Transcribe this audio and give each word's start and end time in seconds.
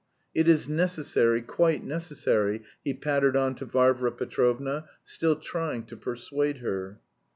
"It 0.33 0.49
is 0.49 0.67
necessary, 0.67 1.43
quite 1.43 1.83
necessary," 1.83 2.63
he 2.83 2.91
pattered 2.95 3.37
on 3.37 3.53
to 3.57 3.65
Varvara 3.65 4.11
Petrovna, 4.13 4.85
still 5.03 5.35
trying 5.35 5.83
to 5.83 5.95
persuade 5.95 6.57
her. 6.57 6.99